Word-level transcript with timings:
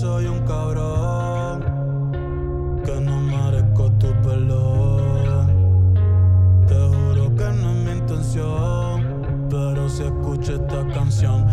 soy 0.00 0.24
un 0.28 0.40
cabrón, 0.46 1.60
que 2.82 3.00
no 3.00 3.20
merezco 3.20 3.90
tu 3.98 4.08
perdón. 4.22 5.94
Te 6.66 6.74
juro 6.74 7.36
que 7.36 7.44
no 7.44 7.70
es 7.70 7.76
mi 7.84 7.92
intención, 7.92 9.46
pero 9.50 9.90
si 9.90 10.04
escucho 10.04 10.54
esta 10.54 10.86
canción. 10.94 11.46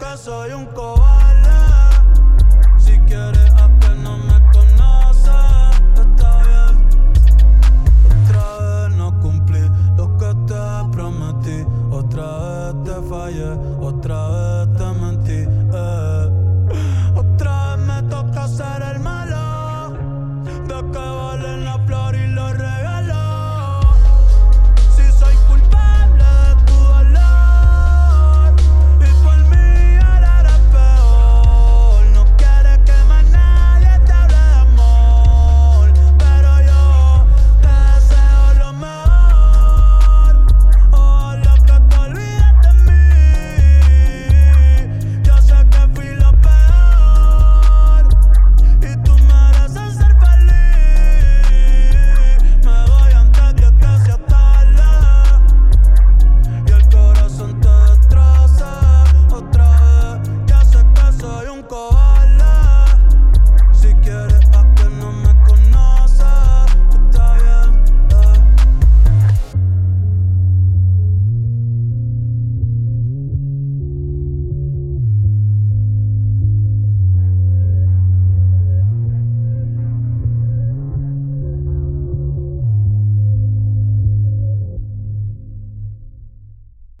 que 0.00 0.16
soy 0.16 0.52
un 0.52 0.66
cobarde. 0.66 1.50
Si 2.78 2.98
quieres 3.00 3.52
apenas 3.52 4.18
me 4.28 4.38
conoces, 4.50 5.80
está 5.94 6.30
bien. 6.48 6.74
Otra 8.06 8.44
vez 8.58 8.96
no 8.96 9.20
cumplí 9.20 9.60
lo 9.96 10.16
que 10.16 10.34
te 10.48 10.62
prometí, 10.92 11.66
otra 11.90 12.38
vez 12.38 12.84
te 12.84 13.08
fallé, 13.08 13.50
otra 13.80 14.28
vez 14.28 14.76
te 14.78 14.89